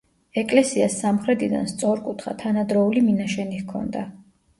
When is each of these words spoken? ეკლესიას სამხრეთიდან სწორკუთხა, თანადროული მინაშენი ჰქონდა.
ეკლესიას 0.41 0.95
სამხრეთიდან 1.01 1.69
სწორკუთხა, 1.71 2.33
თანადროული 2.39 3.05
მინაშენი 3.11 3.61
ჰქონდა. 3.61 4.03